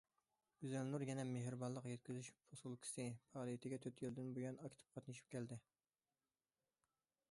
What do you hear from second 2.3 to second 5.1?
پوسۇلكىسى» پائالىيىتىگە تۆت يىلدىن بۇيان ئاكتىپ